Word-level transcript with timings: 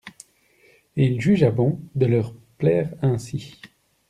Et 0.97 1.05
il 1.05 1.21
jugea 1.21 1.51
bon 1.51 1.79
de 1.93 2.07
leur 2.07 2.33
plaire 2.57 2.91
ainsi. 3.03 3.61